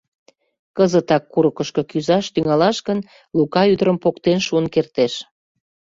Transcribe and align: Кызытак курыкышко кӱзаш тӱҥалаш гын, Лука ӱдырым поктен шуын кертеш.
Кызытак 0.77 1.23
курыкышко 1.33 1.81
кӱзаш 1.91 2.25
тӱҥалаш 2.33 2.77
гын, 2.87 2.99
Лука 3.37 3.61
ӱдырым 3.73 3.97
поктен 4.03 4.39
шуын 4.47 4.65
кертеш. 4.73 5.13